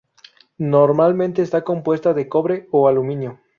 [0.57, 3.39] Normalmente está compuesta de cobre o aluminio.